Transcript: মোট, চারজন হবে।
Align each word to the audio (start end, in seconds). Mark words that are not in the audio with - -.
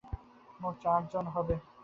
মোট, 0.59 0.75
চারজন 0.83 1.25
হবে। 1.35 1.55